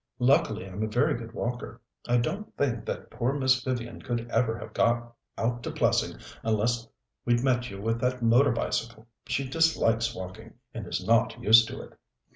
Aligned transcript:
"Luckily 0.17 0.67
I'm 0.67 0.81
a 0.81 0.87
very 0.87 1.13
good 1.13 1.31
walker. 1.31 1.79
I 2.07 2.17
don't 2.17 2.57
think 2.57 2.85
that 2.85 3.11
poor 3.11 3.33
Miss 3.33 3.63
Vivian 3.63 4.01
could 4.01 4.27
ever 4.31 4.57
have 4.57 4.73
got 4.73 5.13
out 5.37 5.61
to 5.61 5.69
Plessing 5.71 6.17
unless 6.41 6.87
we'd 7.23 7.43
met 7.43 7.69
you 7.69 7.79
with 7.79 8.01
that 8.01 8.23
motor 8.23 8.51
bicycle. 8.51 9.05
She 9.27 9.47
dislikes 9.47 10.15
walking, 10.15 10.55
and 10.73 10.87
is 10.87 11.05
not 11.05 11.39
used 11.39 11.67
to 11.67 11.81
it." 11.83 11.93